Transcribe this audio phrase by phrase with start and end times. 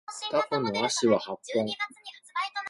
[0.31, 1.67] タコの足は八本